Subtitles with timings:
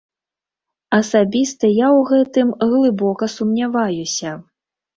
[0.99, 4.37] Асабіста я ў гэтым глыбока сумняваюся.